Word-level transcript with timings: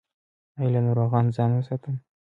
ایا 0.57 0.69
له 0.73 0.79
ناروغانو 0.85 1.35
ځان 1.37 1.51
وساتم؟ 1.53 1.95